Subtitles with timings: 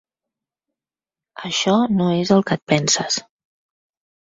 [1.51, 3.21] Això no és el que et penses.